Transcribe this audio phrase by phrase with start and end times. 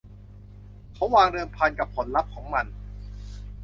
[0.93, 2.65] เขาวางเดิมพันกับผลลัพธ์ของมัน